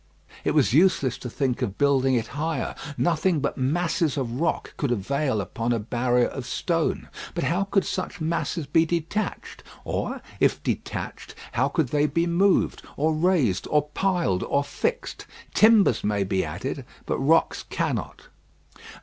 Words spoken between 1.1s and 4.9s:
to think of building it higher. Nothing but masses of rock could